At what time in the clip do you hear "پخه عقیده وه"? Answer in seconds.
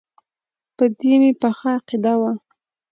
1.41-2.31